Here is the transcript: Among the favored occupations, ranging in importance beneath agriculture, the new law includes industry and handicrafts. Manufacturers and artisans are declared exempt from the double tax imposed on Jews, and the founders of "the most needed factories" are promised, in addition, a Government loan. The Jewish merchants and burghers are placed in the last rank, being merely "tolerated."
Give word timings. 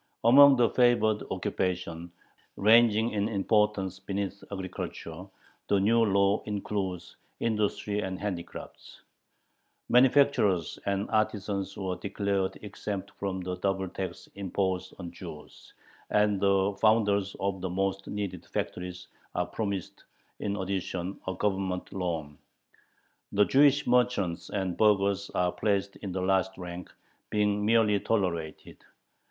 Among 0.23 0.55
the 0.55 0.71
favored 0.71 1.21
occupations, 1.29 2.09
ranging 2.55 3.11
in 3.11 3.29
importance 3.29 3.99
beneath 3.99 4.43
agriculture, 4.51 5.27
the 5.67 5.79
new 5.79 6.01
law 6.03 6.41
includes 6.47 7.17
industry 7.39 7.99
and 7.99 8.17
handicrafts. 8.19 9.03
Manufacturers 9.89 10.79
and 10.87 11.07
artisans 11.11 11.77
are 11.77 11.97
declared 11.97 12.57
exempt 12.63 13.11
from 13.19 13.41
the 13.41 13.57
double 13.57 13.87
tax 13.89 14.27
imposed 14.33 14.95
on 14.97 15.11
Jews, 15.11 15.75
and 16.09 16.39
the 16.41 16.75
founders 16.81 17.35
of 17.39 17.61
"the 17.61 17.69
most 17.69 18.07
needed 18.07 18.43
factories" 18.47 19.07
are 19.35 19.45
promised, 19.45 20.05
in 20.39 20.55
addition, 20.55 21.21
a 21.27 21.35
Government 21.35 21.93
loan. 21.93 22.39
The 23.31 23.45
Jewish 23.45 23.85
merchants 23.85 24.49
and 24.49 24.75
burghers 24.77 25.29
are 25.35 25.51
placed 25.51 25.95
in 25.97 26.11
the 26.11 26.21
last 26.23 26.57
rank, 26.57 26.91
being 27.29 27.63
merely 27.63 27.99
"tolerated." 27.99 28.77